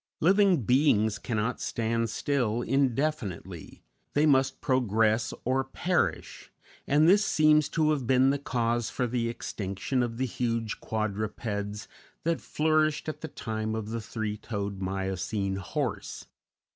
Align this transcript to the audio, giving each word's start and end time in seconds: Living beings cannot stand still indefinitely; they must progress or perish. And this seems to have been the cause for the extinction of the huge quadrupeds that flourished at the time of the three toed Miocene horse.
Living 0.19 0.63
beings 0.63 1.19
cannot 1.19 1.61
stand 1.61 2.09
still 2.09 2.63
indefinitely; 2.63 3.83
they 4.13 4.25
must 4.25 4.59
progress 4.59 5.31
or 5.45 5.63
perish. 5.63 6.51
And 6.87 7.07
this 7.07 7.23
seems 7.23 7.69
to 7.69 7.91
have 7.91 8.07
been 8.07 8.31
the 8.31 8.39
cause 8.39 8.89
for 8.89 9.05
the 9.05 9.29
extinction 9.29 10.01
of 10.01 10.17
the 10.17 10.25
huge 10.25 10.79
quadrupeds 10.79 11.87
that 12.23 12.41
flourished 12.41 13.09
at 13.09 13.21
the 13.21 13.27
time 13.27 13.75
of 13.75 13.89
the 13.89 14.01
three 14.01 14.37
toed 14.37 14.81
Miocene 14.81 15.57
horse. 15.57 16.25